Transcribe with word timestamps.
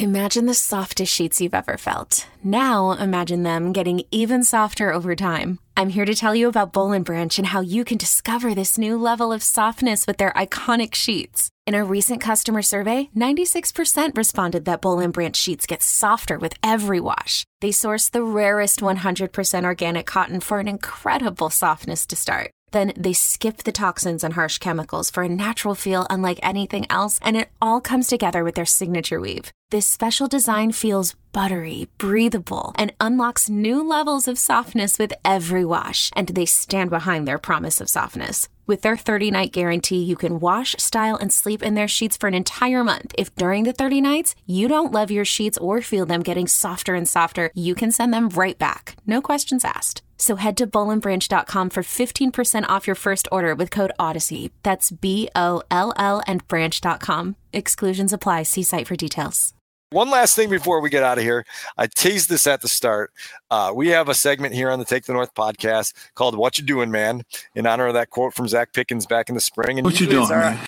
Imagine 0.00 0.46
the 0.46 0.54
softest 0.54 1.12
sheets 1.12 1.42
you've 1.42 1.52
ever 1.52 1.76
felt. 1.76 2.26
Now 2.42 2.92
imagine 2.92 3.42
them 3.42 3.70
getting 3.70 4.02
even 4.10 4.42
softer 4.42 4.94
over 4.94 5.14
time. 5.14 5.58
I'm 5.76 5.90
here 5.90 6.06
to 6.06 6.14
tell 6.14 6.34
you 6.34 6.48
about 6.48 6.72
Boll 6.72 6.92
and 6.92 7.04
Branch 7.04 7.38
and 7.38 7.48
how 7.48 7.60
you 7.60 7.84
can 7.84 7.98
discover 7.98 8.54
this 8.54 8.78
new 8.78 8.96
level 8.96 9.30
of 9.30 9.42
softness 9.42 10.06
with 10.06 10.16
their 10.16 10.32
iconic 10.32 10.94
sheets. 10.94 11.50
In 11.66 11.74
a 11.74 11.84
recent 11.84 12.22
customer 12.22 12.62
survey, 12.62 13.10
96% 13.14 14.16
responded 14.16 14.64
that 14.64 14.80
Boll 14.80 15.00
and 15.00 15.12
Branch 15.12 15.36
sheets 15.36 15.66
get 15.66 15.82
softer 15.82 16.38
with 16.38 16.54
every 16.62 17.00
wash. 17.00 17.44
They 17.60 17.70
source 17.70 18.08
the 18.08 18.22
rarest 18.22 18.80
100% 18.80 19.64
organic 19.64 20.06
cotton 20.06 20.40
for 20.40 20.60
an 20.60 20.68
incredible 20.68 21.50
softness 21.50 22.06
to 22.06 22.16
start. 22.16 22.52
Then 22.70 22.92
they 22.96 23.12
skip 23.12 23.58
the 23.58 23.72
toxins 23.72 24.24
and 24.24 24.34
harsh 24.34 24.58
chemicals 24.58 25.10
for 25.10 25.22
a 25.22 25.28
natural 25.28 25.74
feel 25.74 26.06
unlike 26.08 26.40
anything 26.42 26.86
else, 26.90 27.18
and 27.22 27.36
it 27.36 27.50
all 27.60 27.80
comes 27.80 28.06
together 28.06 28.44
with 28.44 28.54
their 28.54 28.66
signature 28.66 29.20
weave. 29.20 29.52
This 29.70 29.86
special 29.86 30.26
design 30.26 30.72
feels 30.72 31.14
buttery, 31.32 31.88
breathable, 31.98 32.74
and 32.76 32.92
unlocks 33.00 33.48
new 33.48 33.86
levels 33.86 34.26
of 34.26 34.38
softness 34.38 34.98
with 34.98 35.12
every 35.24 35.64
wash, 35.64 36.10
and 36.16 36.28
they 36.28 36.46
stand 36.46 36.90
behind 36.90 37.26
their 37.26 37.38
promise 37.38 37.80
of 37.80 37.88
softness. 37.88 38.48
With 38.70 38.82
their 38.82 38.96
30 38.96 39.32
night 39.32 39.50
guarantee, 39.50 40.04
you 40.04 40.14
can 40.14 40.38
wash, 40.38 40.76
style, 40.78 41.16
and 41.16 41.32
sleep 41.32 41.60
in 41.60 41.74
their 41.74 41.88
sheets 41.88 42.16
for 42.16 42.28
an 42.28 42.34
entire 42.34 42.84
month. 42.84 43.12
If 43.18 43.34
during 43.34 43.64
the 43.64 43.72
30 43.72 44.00
nights 44.00 44.36
you 44.46 44.68
don't 44.68 44.92
love 44.92 45.10
your 45.10 45.24
sheets 45.24 45.58
or 45.58 45.82
feel 45.82 46.06
them 46.06 46.22
getting 46.22 46.46
softer 46.46 46.94
and 46.94 47.08
softer, 47.08 47.50
you 47.52 47.74
can 47.74 47.90
send 47.90 48.14
them 48.14 48.28
right 48.28 48.56
back. 48.56 48.94
No 49.08 49.20
questions 49.20 49.64
asked. 49.64 50.04
So 50.18 50.36
head 50.36 50.56
to 50.58 50.68
bollandbranch.com 50.68 51.70
for 51.70 51.82
15% 51.82 52.68
off 52.68 52.86
your 52.86 52.94
first 52.94 53.26
order 53.32 53.56
with 53.56 53.72
code 53.72 53.92
Odyssey. 53.98 54.52
That's 54.62 54.92
B 54.92 55.28
O 55.34 55.62
L 55.72 55.92
L 55.96 56.22
and 56.28 56.46
branch.com. 56.46 57.34
Exclusions 57.52 58.12
apply. 58.12 58.44
See 58.44 58.62
site 58.62 58.86
for 58.86 58.94
details. 58.94 59.52
One 59.92 60.08
last 60.08 60.36
thing 60.36 60.50
before 60.50 60.80
we 60.80 60.88
get 60.88 61.02
out 61.02 61.18
of 61.18 61.24
here. 61.24 61.44
I 61.76 61.88
teased 61.88 62.28
this 62.28 62.46
at 62.46 62.62
the 62.62 62.68
start. 62.68 63.10
Uh, 63.50 63.72
we 63.74 63.88
have 63.88 64.08
a 64.08 64.14
segment 64.14 64.54
here 64.54 64.70
on 64.70 64.78
the 64.78 64.84
Hit 64.84 65.04
the 65.04 65.12
North 65.12 65.34
podcast 65.34 65.94
called 66.14 66.36
What 66.36 66.58
You 66.58 66.64
Doing, 66.64 66.92
Man, 66.92 67.24
in 67.56 67.66
honor 67.66 67.88
of 67.88 67.94
that 67.94 68.10
quote 68.10 68.32
from 68.32 68.46
Zacch 68.46 68.72
Pickens 68.72 69.04
back 69.04 69.28
in 69.28 69.34
the 69.34 69.40
spring. 69.40 69.80
And 69.80 69.84
what 69.84 69.98
you 70.00 70.06
doing, 70.06 70.30
our, 70.30 70.38
man? 70.38 70.66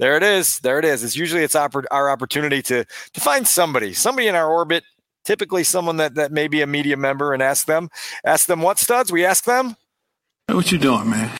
There 0.00 0.16
it 0.16 0.24
is. 0.24 0.58
There 0.58 0.80
it 0.80 0.84
is. 0.84 1.04
It's 1.04 1.14
usually 1.14 1.44
it's 1.44 1.54
our, 1.54 1.70
our 1.92 2.10
opportunity 2.10 2.62
to 2.62 2.84
to 2.84 3.20
find 3.20 3.46
somebody, 3.46 3.92
somebody 3.92 4.26
in 4.26 4.34
our 4.34 4.50
orbit, 4.50 4.82
typically 5.24 5.62
someone 5.62 5.98
that 5.98 6.16
that 6.16 6.32
may 6.32 6.48
be 6.48 6.60
a 6.60 6.66
media 6.66 6.96
member, 6.96 7.32
and 7.32 7.44
ask 7.44 7.66
them, 7.66 7.90
ask 8.24 8.48
them 8.48 8.60
what 8.60 8.80
studs. 8.80 9.12
We 9.12 9.24
ask 9.24 9.44
them. 9.44 9.76
What 10.48 10.72
you 10.72 10.78
doing, 10.78 11.10
man? 11.10 11.30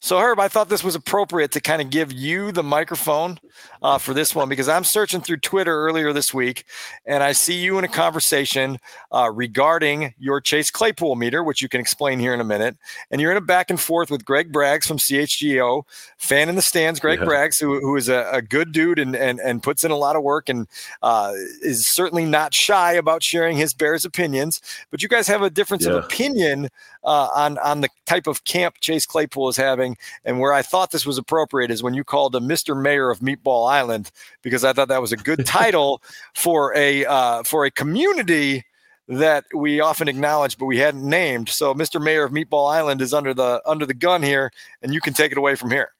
So, 0.00 0.18
Herb, 0.18 0.38
I 0.38 0.48
thought 0.48 0.68
this 0.68 0.84
was 0.84 0.94
appropriate 0.94 1.50
to 1.52 1.60
kind 1.60 1.82
of 1.82 1.90
give 1.90 2.12
you 2.12 2.52
the 2.52 2.62
microphone 2.62 3.38
uh, 3.82 3.98
for 3.98 4.14
this 4.14 4.34
one 4.34 4.48
because 4.48 4.68
I'm 4.68 4.84
searching 4.84 5.20
through 5.20 5.38
Twitter 5.38 5.74
earlier 5.86 6.12
this 6.12 6.34
week 6.34 6.64
and 7.06 7.22
I 7.22 7.32
see 7.32 7.54
you 7.54 7.78
in 7.78 7.84
a 7.84 7.88
conversation 7.88 8.78
uh, 9.12 9.30
regarding 9.32 10.14
your 10.18 10.40
Chase 10.40 10.70
Claypool 10.70 11.16
meter, 11.16 11.42
which 11.42 11.62
you 11.62 11.68
can 11.68 11.80
explain 11.80 12.18
here 12.18 12.34
in 12.34 12.40
a 12.40 12.44
minute. 12.44 12.76
And 13.10 13.20
you're 13.20 13.30
in 13.30 13.36
a 13.36 13.42
back 13.42 13.70
and 13.70 13.80
forth 13.80 14.10
with 14.10 14.24
Greg 14.24 14.52
Braggs 14.52 14.86
from 14.86 14.98
CHGO, 14.98 15.84
fan 16.16 16.48
in 16.48 16.56
the 16.56 16.62
stands, 16.62 17.00
Greg 17.00 17.20
yeah. 17.20 17.26
Braggs, 17.26 17.60
who, 17.60 17.80
who 17.80 17.96
is 17.96 18.08
a, 18.08 18.28
a, 18.32 18.42
good 18.42 18.72
dude 18.72 18.98
and, 18.98 19.14
and, 19.14 19.40
and 19.40 19.62
puts 19.62 19.84
in 19.84 19.90
a 19.90 19.96
lot 19.96 20.16
of 20.16 20.22
work 20.22 20.48
and 20.48 20.66
uh, 21.02 21.32
is 21.62 21.86
certainly 21.86 22.24
not 22.24 22.54
shy 22.54 22.92
about 22.92 23.22
sharing 23.22 23.56
his 23.56 23.74
Bears 23.74 24.04
opinions. 24.04 24.60
But 24.90 25.02
you 25.02 25.08
guys 25.08 25.26
have 25.28 25.42
a 25.42 25.50
difference 25.50 25.84
yeah. 25.84 25.92
of 25.92 26.04
opinion 26.04 26.68
uh, 27.04 27.28
on, 27.34 27.58
on 27.58 27.80
the 27.80 27.88
type 28.06 28.26
of 28.26 28.44
camp 28.44 28.76
Chase 28.80 29.06
Claypool 29.06 29.48
is 29.48 29.56
having. 29.56 29.96
And 30.24 30.40
where 30.40 30.52
I 30.52 30.62
thought 30.62 30.90
this 30.90 31.06
was 31.06 31.18
appropriate 31.18 31.70
is 31.70 31.82
when 31.82 31.94
you 31.94 32.04
called 32.04 32.34
him 32.34 32.48
Mr. 32.48 32.80
Mayor 32.80 33.10
of 33.10 33.20
Meatball 33.20 33.47
Island, 33.66 34.10
because 34.42 34.64
I 34.64 34.72
thought 34.72 34.88
that 34.88 35.00
was 35.00 35.12
a 35.12 35.16
good 35.16 35.46
title 35.46 36.02
for 36.34 36.74
a 36.76 37.04
uh, 37.06 37.42
for 37.42 37.64
a 37.64 37.70
community 37.70 38.64
that 39.08 39.44
we 39.54 39.80
often 39.80 40.06
acknowledge 40.06 40.58
but 40.58 40.66
we 40.66 40.78
hadn't 40.78 41.08
named. 41.08 41.48
So 41.48 41.74
Mr. 41.74 42.02
Mayor 42.02 42.24
of 42.24 42.32
Meatball 42.32 42.70
Island 42.70 43.00
is 43.00 43.14
under 43.14 43.32
the 43.34 43.62
under 43.66 43.86
the 43.86 43.94
gun 43.94 44.22
here, 44.22 44.50
and 44.82 44.92
you 44.92 45.00
can 45.00 45.14
take 45.14 45.32
it 45.32 45.38
away 45.38 45.54
from 45.54 45.70
here. 45.70 45.92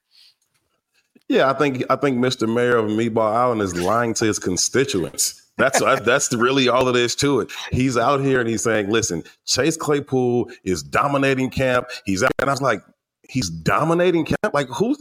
Yeah, 1.28 1.50
I 1.50 1.54
think 1.54 1.84
I 1.91 1.97
think 1.97 2.19
Mr. 2.19 2.53
Mayor 2.53 2.76
of 2.76 2.91
Meatball 2.91 3.32
Island 3.32 3.60
is 3.62 3.75
lying 3.76 4.15
to 4.15 4.25
his 4.25 4.38
constituents. 4.38 5.42
That's 5.59 5.80
that's 5.80 6.32
really 6.32 6.69
all 6.69 6.88
it 6.88 6.97
is 6.97 7.15
to 7.16 7.41
it. 7.41 7.50
He's 7.72 7.97
out 7.97 8.20
here 8.20 8.41
and 8.41 8.48
he's 8.48 8.62
saying, 8.62 8.91
"Listen, 8.91 9.25
Chase 9.44 9.76
Claypool 9.76 10.50
is 10.65 10.82
dominating 10.82 11.50
camp. 11.50 11.88
He's 12.04 12.22
out," 12.22 12.30
and 12.38 12.48
I 12.48 12.53
was 12.53 12.62
like, 12.62 12.80
"He's 13.28 13.50
dominating 13.50 14.25
camp? 14.25 14.54
Like 14.54 14.69
who, 14.69 14.97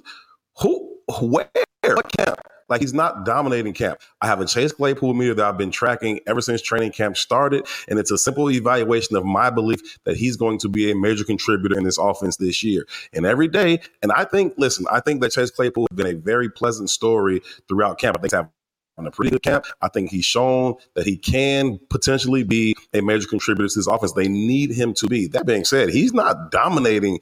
who, 0.57 0.97
where? 1.21 1.49
What 1.95 2.11
camp? 2.17 2.39
Like 2.69 2.81
he's 2.81 2.93
not 2.93 3.25
dominating 3.25 3.73
camp. 3.73 4.01
I 4.21 4.27
have 4.27 4.41
a 4.41 4.45
Chase 4.45 4.73
Claypool 4.73 5.13
meter 5.13 5.33
that 5.35 5.45
I've 5.45 5.57
been 5.57 5.71
tracking 5.71 6.19
ever 6.27 6.41
since 6.41 6.61
training 6.61 6.91
camp 6.91 7.15
started, 7.15 7.65
and 7.87 7.97
it's 7.97 8.11
a 8.11 8.17
simple 8.17 8.51
evaluation 8.51 9.15
of 9.15 9.25
my 9.25 9.49
belief 9.49 9.97
that 10.03 10.17
he's 10.17 10.35
going 10.35 10.59
to 10.59 10.69
be 10.69 10.91
a 10.91 10.95
major 10.95 11.23
contributor 11.23 11.77
in 11.77 11.85
this 11.85 11.97
offense 11.97 12.37
this 12.37 12.63
year. 12.63 12.85
And 13.13 13.25
every 13.25 13.47
day, 13.47 13.79
and 14.01 14.11
I 14.11 14.25
think, 14.25 14.53
listen, 14.57 14.85
I 14.91 14.99
think 14.99 15.21
that 15.21 15.31
Chase 15.31 15.49
Claypool 15.49 15.87
has 15.89 15.95
been 15.95 16.13
a 16.13 16.19
very 16.19 16.49
pleasant 16.49 16.89
story 16.89 17.41
throughout 17.69 17.99
camp. 17.99 18.17
I 18.17 18.21
think 18.21 18.33
have 18.33 18.49
on 18.97 19.05
a 19.05 19.11
pretty 19.11 19.29
good 19.29 19.43
camp. 19.43 19.65
I 19.81 19.89
think 19.89 20.09
he's 20.09 20.25
shown 20.25 20.73
that 20.95 21.05
he 21.05 21.17
can 21.17 21.79
potentially 21.89 22.43
be 22.43 22.75
a 22.93 23.01
major 23.01 23.27
contributor 23.27 23.69
to 23.69 23.79
this 23.79 23.87
offense. 23.87 24.13
They 24.13 24.27
need 24.27 24.71
him 24.71 24.93
to 24.95 25.07
be. 25.07 25.27
That 25.27 25.45
being 25.45 25.65
said, 25.65 25.89
he's 25.89 26.13
not 26.13 26.51
dominating 26.51 27.19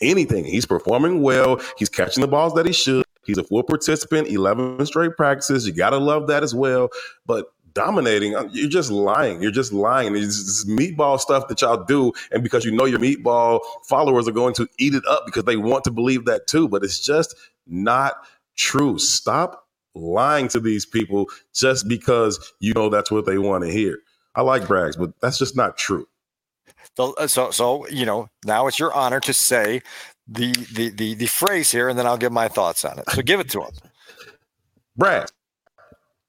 anything. 0.00 0.44
He's 0.44 0.66
performing 0.66 1.22
well. 1.22 1.60
He's 1.78 1.88
catching 1.88 2.20
the 2.20 2.28
balls 2.28 2.54
that 2.54 2.66
he 2.66 2.72
should. 2.72 3.05
He's 3.26 3.38
a 3.38 3.44
full 3.44 3.62
participant, 3.62 4.28
11 4.28 4.86
straight 4.86 5.16
practices. 5.16 5.66
You 5.66 5.72
got 5.72 5.90
to 5.90 5.98
love 5.98 6.26
that 6.28 6.42
as 6.42 6.54
well. 6.54 6.88
But 7.26 7.46
dominating, 7.76 8.34
uh, 8.34 8.48
you're 8.52 8.70
just 8.70 8.90
lying. 8.90 9.42
You're 9.42 9.50
just 9.50 9.72
lying. 9.72 10.16
It's 10.16 10.42
this 10.44 10.64
meatball 10.64 11.20
stuff 11.20 11.46
that 11.48 11.60
y'all 11.60 11.84
do. 11.84 12.12
And 12.32 12.42
because 12.42 12.64
you 12.64 12.72
know 12.72 12.86
your 12.86 12.98
meatball 12.98 13.60
followers 13.84 14.26
are 14.26 14.32
going 14.32 14.54
to 14.54 14.66
eat 14.78 14.94
it 14.94 15.04
up 15.08 15.26
because 15.26 15.44
they 15.44 15.56
want 15.56 15.84
to 15.84 15.90
believe 15.90 16.24
that 16.24 16.46
too. 16.46 16.68
But 16.68 16.82
it's 16.82 16.98
just 16.98 17.36
not 17.66 18.16
true. 18.56 18.98
Stop 18.98 19.66
lying 19.94 20.48
to 20.48 20.60
these 20.60 20.86
people 20.86 21.26
just 21.54 21.86
because 21.88 22.52
you 22.60 22.72
know 22.72 22.88
that's 22.88 23.10
what 23.10 23.26
they 23.26 23.38
want 23.38 23.64
to 23.64 23.70
hear. 23.70 23.98
I 24.34 24.42
like 24.42 24.62
Braggs, 24.62 24.98
but 24.98 25.12
that's 25.20 25.38
just 25.38 25.56
not 25.56 25.76
true. 25.76 26.06
So, 26.96 27.14
uh, 27.14 27.26
so, 27.26 27.50
so 27.50 27.86
you 27.88 28.06
know, 28.06 28.28
now 28.44 28.66
it's 28.66 28.78
your 28.78 28.92
honor 28.94 29.20
to 29.20 29.32
say 29.32 29.82
the 30.26 30.52
the 30.72 30.90
the 30.90 31.14
the 31.14 31.26
phrase 31.26 31.70
here, 31.70 31.88
and 31.88 31.98
then 31.98 32.06
I'll 32.06 32.16
give 32.16 32.32
my 32.32 32.48
thoughts 32.48 32.84
on 32.84 32.98
it. 32.98 33.04
So, 33.10 33.22
give 33.22 33.40
it 33.40 33.50
to 33.50 33.62
him, 33.62 33.72
Brad. 34.96 35.30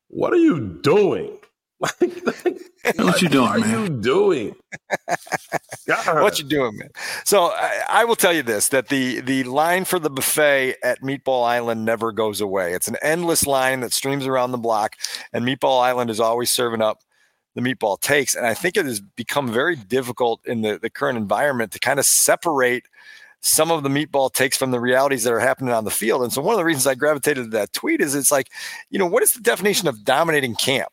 What 0.09 0.33
are 0.33 0.37
you 0.37 0.79
doing? 0.81 1.37
Like, 1.79 2.97
what 2.99 3.21
you 3.21 3.27
doing, 3.29 3.49
what 3.49 3.59
man? 3.59 3.71
What 3.71 3.89
are 3.89 3.93
you 3.93 4.01
doing? 4.01 4.55
what 5.85 6.39
you 6.39 6.45
doing, 6.45 6.77
man? 6.77 6.89
So 7.25 7.47
I, 7.47 7.83
I, 7.89 8.05
will 8.05 8.15
tell 8.15 8.33
you 8.33 8.43
this: 8.43 8.69
that 8.69 8.87
the 8.87 9.19
the 9.19 9.43
line 9.43 9.83
for 9.83 9.99
the 9.99 10.09
buffet 10.09 10.75
at 10.83 11.01
Meatball 11.01 11.45
Island 11.45 11.83
never 11.85 12.11
goes 12.11 12.39
away. 12.39 12.73
It's 12.73 12.87
an 12.87 12.95
endless 13.01 13.45
line 13.45 13.81
that 13.81 13.93
streams 13.93 14.25
around 14.25 14.51
the 14.51 14.57
block, 14.57 14.95
and 15.33 15.43
Meatball 15.45 15.81
Island 15.83 16.09
is 16.09 16.19
always 16.19 16.49
serving 16.49 16.81
up 16.81 16.99
the 17.57 17.63
meatball 17.63 17.99
takes. 17.99 18.35
And 18.35 18.45
I 18.45 18.53
think 18.53 18.77
it 18.77 18.85
has 18.85 19.01
become 19.01 19.51
very 19.51 19.75
difficult 19.75 20.45
in 20.45 20.61
the, 20.61 20.77
the 20.77 20.91
current 20.91 21.17
environment 21.17 21.71
to 21.71 21.79
kind 21.79 21.99
of 21.99 22.05
separate 22.05 22.85
some 23.41 23.71
of 23.71 23.81
the 23.81 23.89
meatball 23.89 24.31
takes 24.31 24.57
from 24.57 24.71
the 24.71 24.79
realities 24.79 25.23
that 25.23 25.33
are 25.33 25.39
happening 25.39 25.73
on 25.73 25.83
the 25.83 25.91
field. 25.91 26.21
And 26.21 26.31
so 26.31 26.41
one 26.41 26.53
of 26.53 26.59
the 26.59 26.65
reasons 26.65 26.85
I 26.85 26.93
gravitated 26.93 27.45
to 27.45 27.49
that 27.57 27.73
tweet 27.73 27.99
is 27.99 28.13
it's 28.13 28.31
like, 28.31 28.51
you 28.91 28.99
know, 28.99 29.07
what 29.07 29.23
is 29.23 29.31
the 29.31 29.41
definition 29.41 29.87
of 29.87 30.03
dominating 30.03 30.55
camp? 30.55 30.91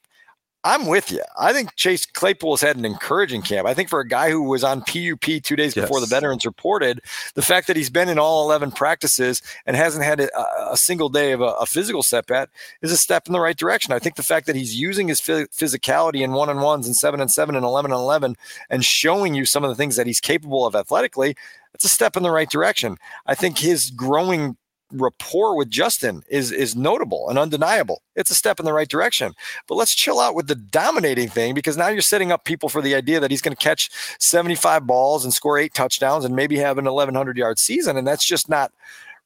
I'm 0.64 0.86
with 0.86 1.12
you. 1.12 1.20
I 1.38 1.52
think 1.52 1.76
Chase 1.76 2.06
Claypool 2.06 2.54
has 2.54 2.62
had 2.62 2.78
an 2.78 2.86
encouraging 2.86 3.42
camp. 3.42 3.68
I 3.68 3.74
think 3.74 3.90
for 3.90 4.00
a 4.00 4.08
guy 4.08 4.30
who 4.30 4.42
was 4.42 4.64
on 4.64 4.80
PUP 4.80 5.42
two 5.42 5.56
days 5.56 5.76
yes. 5.76 5.84
before 5.84 6.00
the 6.00 6.06
veterans 6.06 6.46
reported, 6.46 7.02
the 7.34 7.42
fact 7.42 7.66
that 7.66 7.76
he's 7.76 7.90
been 7.90 8.08
in 8.08 8.18
all 8.18 8.44
11 8.46 8.72
practices 8.72 9.42
and 9.66 9.76
hasn't 9.76 10.04
had 10.04 10.20
a, 10.20 10.72
a 10.72 10.76
single 10.76 11.10
day 11.10 11.32
of 11.32 11.42
a, 11.42 11.52
a, 11.60 11.66
physical 11.66 12.02
setback 12.02 12.48
is 12.80 12.90
a 12.90 12.96
step 12.96 13.26
in 13.26 13.34
the 13.34 13.40
right 13.40 13.58
direction. 13.58 13.92
I 13.92 13.98
think 13.98 14.16
the 14.16 14.22
fact 14.22 14.46
that 14.46 14.56
he's 14.56 14.74
using 14.74 15.06
his 15.06 15.20
physicality 15.20 16.22
in 16.22 16.32
one 16.32 16.48
on 16.48 16.60
ones 16.62 16.86
and 16.86 16.96
seven 16.96 17.20
and 17.20 17.30
seven 17.30 17.56
and 17.56 17.64
11 17.64 17.92
and 17.92 18.00
11 18.00 18.34
and 18.70 18.84
showing 18.84 19.34
you 19.34 19.44
some 19.44 19.64
of 19.64 19.68
the 19.68 19.76
things 19.76 19.96
that 19.96 20.06
he's 20.06 20.20
capable 20.20 20.64
of 20.64 20.74
athletically, 20.74 21.36
it's 21.74 21.84
a 21.84 21.88
step 21.88 22.16
in 22.16 22.22
the 22.22 22.30
right 22.30 22.48
direction. 22.48 22.96
I 23.26 23.34
think 23.34 23.58
his 23.58 23.90
growing 23.90 24.56
rapport 24.92 25.56
with 25.56 25.70
Justin 25.70 26.22
is 26.28 26.52
is 26.52 26.76
notable 26.76 27.28
and 27.28 27.38
undeniable. 27.38 28.02
It's 28.16 28.30
a 28.30 28.34
step 28.34 28.58
in 28.58 28.66
the 28.66 28.72
right 28.72 28.88
direction. 28.88 29.34
But 29.66 29.76
let's 29.76 29.94
chill 29.94 30.20
out 30.20 30.34
with 30.34 30.46
the 30.46 30.54
dominating 30.54 31.28
thing 31.28 31.54
because 31.54 31.76
now 31.76 31.88
you're 31.88 32.02
setting 32.02 32.32
up 32.32 32.44
people 32.44 32.68
for 32.68 32.82
the 32.82 32.94
idea 32.94 33.20
that 33.20 33.30
he's 33.30 33.42
going 33.42 33.56
to 33.56 33.62
catch 33.62 33.90
75 34.20 34.86
balls 34.86 35.24
and 35.24 35.32
score 35.32 35.58
eight 35.58 35.74
touchdowns 35.74 36.24
and 36.24 36.36
maybe 36.36 36.56
have 36.56 36.78
an 36.78 36.84
1100 36.84 37.36
yard 37.36 37.58
season 37.58 37.96
and 37.96 38.06
that's 38.06 38.24
just 38.24 38.48
not 38.48 38.72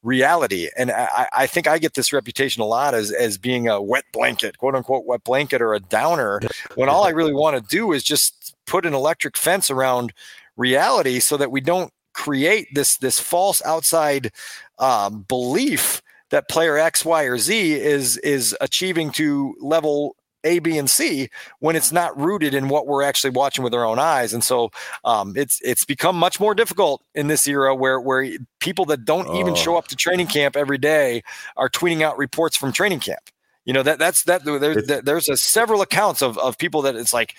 reality. 0.03 0.69
And 0.77 0.91
I, 0.91 1.29
I 1.33 1.47
think 1.47 1.67
I 1.67 1.79
get 1.79 1.95
this 1.95 2.13
reputation 2.13 2.63
a 2.63 2.67
lot 2.67 2.95
as 2.95 3.11
as 3.11 3.37
being 3.39 3.69
a 3.69 3.83
wet 3.83 4.05
blanket, 4.13 4.59
quote 4.59 4.75
unquote 4.75 5.07
wet 5.07 5.25
blanket 5.25 5.61
or 5.61 5.75
a 5.75 5.81
downer 5.81 6.41
when 6.77 6.89
all 6.89 7.05
I 7.05 7.11
really 7.11 7.35
want 7.35 7.57
to 7.57 7.77
do 7.77 7.93
is 7.93 8.03
just 8.03 8.55
put 8.67 8.87
an 8.87 8.95
electric 8.95 9.37
fence 9.37 9.71
around 9.71 10.13
reality 10.57 11.21
so 11.21 11.37
that 11.37 11.51
we 11.51 11.61
don't 11.61 11.93
create 12.15 12.67
this 12.75 12.97
this 12.97 13.21
false 13.21 13.63
outside 13.65 14.33
um, 14.79 15.23
belief 15.29 16.03
that 16.31 16.49
player 16.49 16.77
X, 16.77 17.05
Y, 17.05 17.23
or 17.25 17.39
Z 17.39 17.73
is 17.75 18.17
is 18.19 18.57
achieving 18.61 19.11
to 19.13 19.55
level 19.61 20.17
A, 20.45 20.59
B, 20.59 20.79
and 20.79 20.89
C 20.89 21.31
when 21.61 21.77
it's 21.77 21.93
not 21.93 22.19
rooted 22.19 22.55
in 22.55 22.69
what 22.69 22.87
we're 22.87 23.03
actually 23.03 23.31
watching 23.31 23.65
with 23.65 23.75
our 23.75 23.85
own 23.85 23.99
eyes. 23.99 24.33
And 24.33 24.45
so 24.45 24.71
um, 25.05 25.35
it's 25.37 25.61
it's 25.63 25.85
become 25.85 26.17
much 26.17 26.39
more 26.41 26.55
difficult 26.55 27.03
in 27.15 27.29
this 27.29 27.47
era 27.47 27.75
where 27.75 28.01
where 28.01 28.31
people 28.61 28.85
that 28.87 29.05
don't 29.05 29.37
even 29.37 29.55
show 29.55 29.75
oh. 29.75 29.79
up 29.79 29.89
to 29.89 29.97
training 29.97 30.27
camp 30.27 30.57
every 30.57 30.79
day 30.79 31.23
are 31.57 31.69
tweeting 31.69 32.03
out 32.03 32.19
reports 32.19 32.57
from 32.57 32.73
training 32.73 33.01
camp. 33.01 33.31
You 33.65 33.75
know 33.75 33.83
that 33.83 33.99
that's 33.99 34.25
that 34.25 34.45
there, 34.45 35.03
there's 35.03 35.29
a 35.29 35.37
several 35.37 35.83
accounts 35.83 36.23
of 36.23 36.39
of 36.39 36.57
people 36.57 36.83
that 36.83 36.97
it's 36.97 37.13
like 37.13 37.35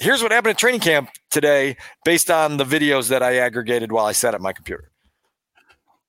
here's 0.00 0.22
what 0.22 0.32
happened 0.32 0.52
at 0.52 0.58
training 0.58 0.80
camp 0.80 1.10
today 1.30 1.76
based 2.04 2.30
on 2.30 2.56
the 2.56 2.64
videos 2.64 3.08
that 3.08 3.22
I 3.22 3.36
aggregated 3.36 3.92
while 3.92 4.06
I 4.06 4.12
sat 4.12 4.34
at 4.34 4.40
my 4.40 4.52
computer. 4.52 4.90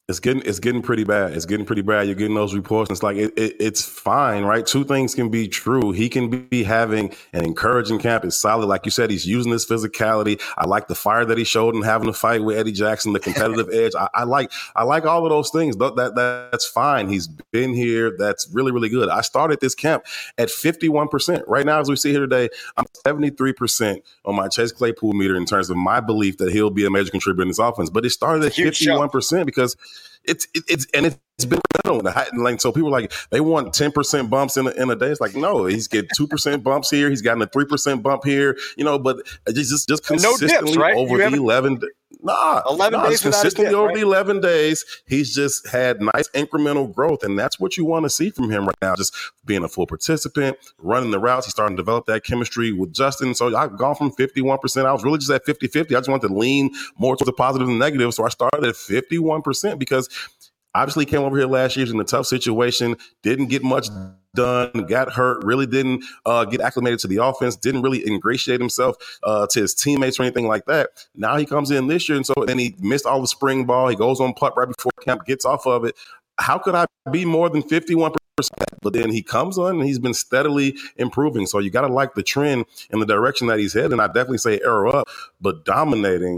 It's 0.10 0.20
getting 0.20 0.42
it's 0.44 0.60
getting 0.60 0.82
pretty 0.82 1.04
bad. 1.04 1.34
It's 1.34 1.46
getting 1.46 1.68
pretty 1.68 1.84
bad. 1.84 2.08
You're 2.08 2.16
getting 2.16 2.34
those 2.34 2.56
reports. 2.56 2.90
And 2.90 2.96
it's 2.96 3.04
like 3.04 3.16
it, 3.16 3.32
it, 3.38 3.58
it's 3.60 3.84
fine, 3.84 4.44
right? 4.44 4.66
Two 4.66 4.84
things 4.84 5.14
can 5.14 5.30
be 5.30 5.48
true. 5.48 5.92
He 5.92 6.10
can 6.10 6.48
be 6.48 6.64
having 6.64 7.14
an 7.32 7.46
encouraging 7.46 8.00
camp. 8.00 8.26
It's 8.26 8.36
solid, 8.36 8.66
like 8.66 8.86
you 8.86 8.92
said. 8.92 9.12
He's 9.12 9.28
using 9.28 9.52
his 9.52 9.68
physicality. 9.68 10.42
I 10.58 10.66
like 10.66 10.88
the 10.88 10.96
fire 10.96 11.26
that 11.26 11.38
he 11.38 11.44
showed 11.44 11.76
in 11.76 11.84
having 11.84 12.10
a 12.10 12.14
fight 12.14 12.44
with 12.44 12.58
Eddie 12.58 12.72
Jackson, 12.72 13.14
the 13.14 13.20
competitive 13.20 13.70
edge. 13.74 13.94
I, 13.94 14.10
I, 14.16 14.24
like 14.24 14.52
I 14.76 14.84
like 14.84 15.06
all 15.06 15.24
of 15.24 15.30
those 15.30 15.52
things. 15.52 15.78
That, 15.78 15.96
that 15.98 16.16
that's 16.16 16.66
fine. 16.66 17.08
He's 17.08 17.28
been 17.28 17.76
here. 17.76 18.18
That's 18.18 18.50
really 18.52 18.72
really 18.72 18.90
good. 18.90 19.10
I 19.10 19.22
started 19.22 19.60
this 19.62 19.76
camp 19.76 20.06
at 20.40 20.50
51 20.50 21.10
percent. 21.10 21.48
Right 21.48 21.68
now, 21.68 21.82
as 21.82 21.88
we 21.88 21.96
see 21.96 22.10
here 22.10 22.22
today, 22.22 22.50
I'm 22.78 22.86
73 23.06 23.54
percent 23.54 24.04
on 24.26 24.36
my 24.36 24.48
Chase 24.48 24.72
Claypool 24.72 25.14
meter 25.14 25.36
in 25.36 25.46
terms 25.46 25.70
of 25.70 25.78
my 25.78 26.00
belief 26.00 26.40
that 26.40 26.52
he'll 26.52 26.72
be 26.72 26.88
a 26.88 26.90
major 26.90 27.12
contributor 27.12 27.44
in 27.44 27.50
this 27.50 27.60
offense. 27.60 27.92
But 27.92 28.06
it 28.06 28.10
started 28.10 28.44
at 28.44 28.54
51 28.54 29.10
percent 29.10 29.46
because 29.46 29.78
it's 30.24 30.48
it's 30.54 30.86
and 30.94 31.06
it's 31.06 31.46
been 31.46 31.60
in 31.86 32.04
the 32.04 32.12
height 32.12 32.32
and 32.32 32.44
like 32.44 32.62
so 32.62 32.72
people 32.72 32.92
like 32.92 33.12
they 33.32 33.40
want 33.40 33.74
10% 33.74 34.30
bumps 34.30 34.58
in 34.58 34.68
a, 34.68 34.72
in 34.72 34.90
a 34.90 34.96
day. 34.96 35.08
It's 35.08 35.22
like 35.22 35.36
no 35.36 35.66
he's 35.66 35.88
getting 35.88 36.10
2% 36.10 36.62
bumps 36.62 36.90
here. 36.90 37.10
He's 37.10 37.22
gotten 37.22 37.42
a 37.42 37.48
3% 37.48 38.04
bump 38.04 38.26
here 38.26 38.58
you 38.78 38.84
know 38.84 39.00
but 39.00 39.18
uh, 39.48 39.52
just 39.52 39.88
just 39.88 40.06
consistently 40.06 40.48
no 40.48 40.66
dips, 40.66 40.78
right? 40.78 40.96
over 40.96 41.18
the 41.18 41.36
11 41.36 41.82
Nah, 42.22 42.62
11 42.70 43.00
nah, 43.00 43.08
days 43.08 43.22
consistently 43.22 43.74
over 43.74 43.88
right? 43.88 43.96
the 43.96 44.02
11 44.02 44.42
days, 44.42 44.84
he's 45.08 45.34
just 45.34 45.68
had 45.70 46.02
nice 46.02 46.28
incremental 46.36 46.94
growth. 46.94 47.24
And 47.24 47.40
that's 47.40 47.60
what 47.60 47.78
you 47.78 47.86
want 47.86 48.04
to 48.04 48.10
see 48.10 48.30
from 48.30 48.50
him 48.50 48.66
right 48.66 48.76
now. 48.82 48.96
Just 48.96 49.16
being 49.46 49.64
a 49.64 49.70
full 49.70 49.88
participant, 49.88 50.58
running 50.80 51.12
the 51.12 51.20
routes. 51.20 51.46
He's 51.46 51.54
starting 51.54 51.78
to 51.78 51.82
develop 51.82 52.08
that 52.08 52.26
chemistry 52.26 52.74
with 52.74 52.94
Justin. 52.94 53.34
So 53.36 53.56
I've 53.56 53.78
gone 53.78 53.96
from 53.96 54.12
51%. 54.12 54.86
I 54.86 54.92
was 54.92 55.04
really 55.04 55.20
just 55.20 55.32
at 55.32 55.46
50 55.46 55.68
50. 55.68 55.96
I 55.96 56.00
just 56.00 56.10
wanted 56.10 56.28
to 56.28 56.34
lean 56.34 56.72
more 56.98 57.16
towards 57.16 57.26
the 57.26 57.34
positive 57.34 57.68
than 57.68 57.78
negative. 57.78 58.14
So 58.14 58.26
I 58.26 58.30
started 58.30 58.66
at 58.66 58.76
51% 58.76 59.80
because 59.80 60.10
obviously 60.76 61.06
came 61.06 61.22
over 61.22 61.38
here 61.38 61.48
last 61.48 61.76
year 61.76 61.88
in 61.88 62.00
a 62.00 62.04
tough 62.04 62.28
situation, 62.28 62.96
didn't 63.24 63.48
get 63.48 63.64
much 63.64 63.88
done, 64.36 64.72
got 64.88 65.12
hurt, 65.12 65.44
really 65.44 65.66
didn't 65.66 66.04
uh, 66.26 66.46
get 66.46 66.62
acclimated 66.62 67.00
to 67.00 67.08
the 67.08 67.18
offense, 67.24 67.56
didn't 67.56 67.82
really 67.82 68.06
ingratiate 68.08 68.60
himself 68.60 68.96
uh, 69.24 69.48
to 69.48 69.62
his 69.62 69.74
teammates 69.74 70.20
or 70.20 70.24
anything 70.24 70.48
like 70.48 70.66
that. 70.66 70.90
Now 71.16 71.38
he 71.38 71.46
comes 71.46 71.72
in 71.72 71.88
this 71.88 72.08
year, 72.08 72.16
and 72.16 72.26
so 72.26 72.34
then 72.46 72.60
he 72.60 72.76
missed 72.80 73.06
all 73.06 73.22
the 73.22 73.28
spring 73.28 73.66
ball. 73.66 73.88
He 73.88 73.96
goes 73.96 74.20
on 74.20 74.34
PUP 74.34 74.56
right 74.56 74.68
before 74.68 74.92
camp, 75.02 75.26
gets 75.26 75.46
off 75.46 75.66
of 75.66 75.86
it. 75.86 75.96
How 76.40 76.58
could 76.58 76.76
I 76.76 76.86
be 77.12 77.26
more 77.26 77.50
than 77.50 77.64
51%? 77.64 78.16
But 78.82 78.94
then 78.94 79.12
he 79.12 79.22
comes 79.22 79.58
on 79.58 79.76
and 79.76 79.84
he's 79.84 80.00
been 80.00 80.14
steadily 80.14 80.78
improving. 80.96 81.46
So 81.46 81.60
you 81.60 81.70
got 81.70 81.82
to 81.82 81.94
like 81.94 82.14
the 82.14 82.24
trend 82.24 82.66
in 82.92 83.00
the 83.00 83.06
direction 83.06 83.48
that 83.48 83.60
he's 83.60 83.74
heading. 83.74 84.00
I 84.00 84.08
definitely 84.08 84.38
say 84.38 84.62
arrow 84.64 84.92
up, 84.92 85.10
but 85.42 85.66
dominating. 85.66 86.36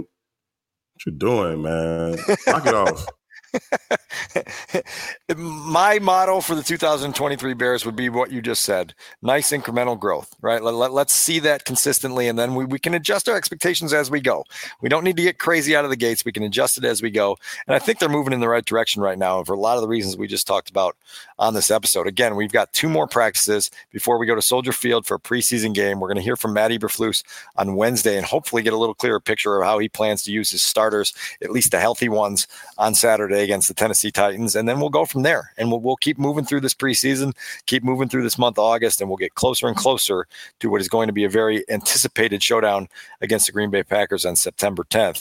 What 0.94 1.06
you 1.06 1.12
doing, 1.12 1.62
man? 1.62 2.18
Knock 2.48 2.66
it 2.66 2.74
off. 2.74 3.06
My 5.38 6.00
motto 6.00 6.42
for 6.42 6.56
the 6.56 6.64
2023 6.64 7.54
Bears 7.54 7.86
would 7.86 7.96
be 7.96 8.10
what 8.10 8.32
you 8.32 8.42
just 8.42 8.64
said 8.64 8.94
nice 9.22 9.52
incremental 9.52 10.00
growth, 10.00 10.36
right? 10.42 10.62
Let, 10.62 10.92
let, 10.92 11.08
us 11.08 11.12
see 11.12 11.40
that 11.40 11.66
consistently, 11.66 12.28
and 12.28 12.38
then 12.38 12.56
we, 12.56 12.66
we 12.66 12.80
can 12.80 12.94
adjust 12.94 13.30
our 13.30 13.36
expectations 13.36 13.94
as 13.94 14.10
we 14.10 14.20
go. 14.20 14.44
We 14.82 14.90
don't 14.90 15.04
need 15.04 15.18
to 15.18 15.24
get 15.24 15.38
crazy 15.38 15.76
out 15.76 15.84
of 15.84 15.90
the 15.90 15.96
gates. 15.96 16.26
We 16.26 16.32
can 16.32 16.44
adjust 16.44 16.78
it 16.78 16.86
as 16.86 17.02
we 17.02 17.12
go. 17.12 17.38
And 17.68 17.76
I 17.76 17.80
think 17.80 18.00
they're 18.00 18.10
moving 18.10 18.34
in 18.34 18.40
the 18.40 18.50
right 18.50 18.66
direction 18.66 19.02
right 19.02 19.18
now 19.18 19.44
for 19.44 19.54
a 19.54 19.60
lot 19.60 19.78
of 19.78 19.82
the 19.82 19.88
reasons 19.88 20.18
we 20.18 20.28
just 20.28 20.48
talked 20.48 20.70
about 20.70 20.96
on 21.40 21.54
this 21.54 21.72
episode. 21.72 22.08
Again, 22.08 22.36
we've 22.36 22.52
got 22.52 22.72
two 22.74 22.90
more 22.90 23.08
practices 23.08 23.72
before 23.92 24.18
we 24.18 24.26
go 24.26 24.36
to 24.36 24.42
Soldier 24.42 24.72
Field 24.72 25.06
for 25.06 25.16
a 25.16 25.20
preseason 25.20 25.74
game. 25.74 26.00
We're 26.00 26.08
going 26.08 26.18
to 26.18 26.24
hear 26.24 26.36
from 26.36 26.54
Matt 26.54 26.72
Eberflus 26.72 27.24
on 27.56 27.76
Wednesday 27.76 28.18
and 28.18 28.26
hopefully 28.26 28.62
get 28.62 28.74
a 28.74 28.78
little 28.78 28.96
clearer 28.96 29.20
picture 29.20 29.58
of 29.58 29.66
how 29.66 29.80
he 29.80 29.90
plans 29.90 30.24
to 30.24 30.32
use 30.32 30.52
his 30.52 30.62
starters, 30.62 31.14
at 31.42 31.52
least 31.52 31.72
the 31.72 31.80
healthy 31.80 32.10
ones, 32.10 32.48
on 32.78 32.96
Saturday 32.96 33.44
against 33.44 33.68
the 33.68 33.74
Tennessee 33.74 34.12
Titans, 34.12 34.21
and 34.30 34.68
then 34.68 34.80
we'll 34.80 34.90
go 34.90 35.06
from 35.06 35.24
there. 35.24 35.52
And 35.58 35.70
we'll, 35.70 35.82
we'll 35.82 35.96
keep 35.98 36.18
moving 36.18 36.46
through 36.46 36.62
this 36.62 36.74
preseason, 36.74 37.36
keep 37.66 37.84
moving 37.84 38.10
through 38.10 38.24
this 38.24 38.38
month, 38.38 38.58
August, 38.58 39.02
and 39.02 39.10
we'll 39.10 39.18
get 39.18 39.36
closer 39.36 39.68
and 39.68 39.76
closer 39.76 40.28
to 40.60 40.70
what 40.70 40.82
is 40.82 40.88
going 40.88 41.08
to 41.08 41.14
be 41.14 41.24
a 41.24 41.30
very 41.30 41.64
anticipated 41.70 42.42
showdown 42.42 42.88
against 43.22 43.46
the 43.48 43.52
Green 43.52 43.70
Bay 43.70 43.84
Packers 43.84 44.26
on 44.26 44.36
September 44.36 44.84
10th. 44.84 45.20